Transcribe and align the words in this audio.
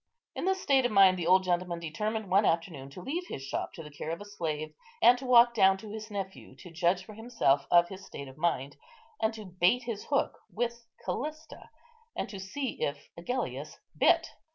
In 0.33 0.45
this 0.45 0.59
state 0.59 0.83
of 0.83 0.91
mind 0.91 1.19
the 1.19 1.27
old 1.27 1.43
gentleman 1.43 1.77
determined 1.79 2.27
one 2.27 2.43
afternoon 2.43 2.89
to 2.89 3.01
leave 3.03 3.27
his 3.27 3.43
shop 3.43 3.71
to 3.73 3.83
the 3.83 3.91
care 3.91 4.09
of 4.09 4.19
a 4.19 4.25
slave, 4.25 4.73
and 4.99 5.15
to 5.19 5.27
walk 5.27 5.53
down 5.53 5.77
to 5.77 5.91
his 5.91 6.09
nephew, 6.09 6.55
to 6.55 6.71
judge 6.71 7.05
for 7.05 7.13
himself 7.13 7.67
of 7.69 7.89
his 7.89 8.03
state 8.03 8.27
of 8.27 8.35
mind; 8.35 8.77
to 9.33 9.45
bait 9.45 9.83
his 9.83 10.05
hook 10.05 10.39
with 10.51 10.87
Callista, 11.05 11.69
and 12.15 12.27
to 12.29 12.39
see 12.39 12.81
if 12.81 13.09
Agellius 13.15 13.77
bit. 13.95 14.27